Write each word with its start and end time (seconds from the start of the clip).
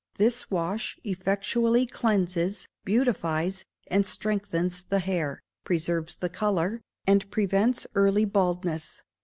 This 0.17 0.49
wash 0.49 0.97
effectually 1.03 1.85
cleanses, 1.85 2.67
beautifies, 2.83 3.65
and 3.85 4.03
strengthens 4.03 4.81
the 4.81 4.97
hair, 4.97 5.43
preserves 5.63 6.15
the 6.15 6.27
colour, 6.29 6.81
and 7.05 7.29
prevents 7.29 7.85
early 7.93 8.25
baldness. 8.25 9.03